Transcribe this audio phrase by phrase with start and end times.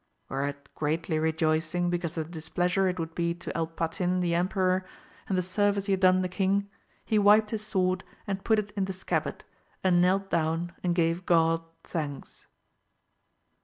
[0.29, 4.83] Whereat greatly rejoicing because of the displeasure it would be to El Patin the emperor,
[5.29, 6.71] and the service he had done the king,
[7.05, 9.43] he wiped his sword and put it in the scabbard,
[9.83, 12.47] and knelt down and gave God thanks.